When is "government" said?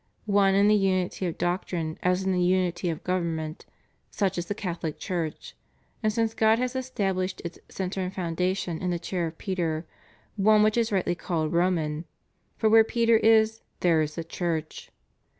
3.03-3.67